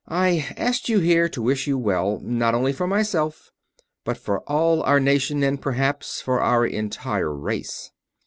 [0.09, 3.51] "I asked you here to wish you well; not only for myself,
[4.03, 7.91] but for all our nation and perhaps for our entire race.